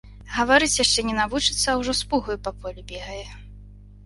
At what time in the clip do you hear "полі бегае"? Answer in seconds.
2.65-3.21